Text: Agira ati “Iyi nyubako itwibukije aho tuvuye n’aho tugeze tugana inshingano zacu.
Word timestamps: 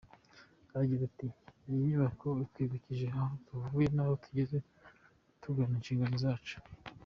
Agira 0.79 1.01
ati 1.09 1.27
“Iyi 1.67 1.79
nyubako 1.87 2.27
itwibukije 2.43 3.05
aho 3.17 3.33
tuvuye 3.45 3.87
n’aho 3.95 4.13
tugeze 4.23 4.57
tugana 5.41 5.73
inshingano 5.79 6.15
zacu. 6.25 6.55